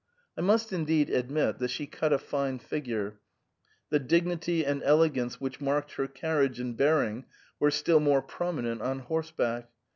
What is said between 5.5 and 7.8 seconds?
marked her carriage and bear ing were